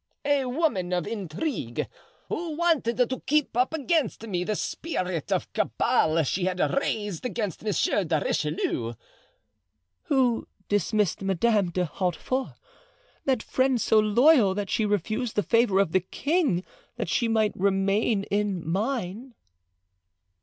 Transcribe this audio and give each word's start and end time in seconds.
"A 0.25 0.45
woman 0.45 0.91
of 0.93 1.05
intrigue, 1.05 1.87
who 2.27 2.57
wanted 2.57 3.07
to 3.07 3.21
keep 3.27 3.55
up 3.55 3.71
against 3.71 4.23
me 4.25 4.43
the 4.43 4.55
spirit 4.55 5.31
of 5.31 5.53
cabal 5.53 6.23
she 6.23 6.45
had 6.45 6.59
raised 6.59 7.23
against 7.23 7.63
M. 7.63 8.07
de 8.07 8.19
Richelieu." 8.19 8.95
"Who 10.05 10.47
dismissed 10.67 11.21
Madame 11.21 11.69
de 11.69 11.85
Hautefort, 11.85 12.55
that 13.25 13.43
friend 13.43 13.79
so 13.79 13.99
loyal 13.99 14.55
that 14.55 14.71
she 14.71 14.87
refused 14.87 15.35
the 15.35 15.43
favor 15.43 15.77
of 15.79 15.91
the 15.91 15.99
king 16.01 16.63
that 16.95 17.07
she 17.07 17.27
might 17.27 17.53
remain 17.55 18.23
in 18.23 18.67
mine?" 18.67 19.35